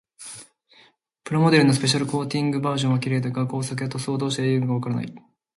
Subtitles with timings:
[1.23, 5.15] プラモデルのスペシャルコーティングバージョンは綺麗だが、工作や塗装をどうしたらよいのかわからない。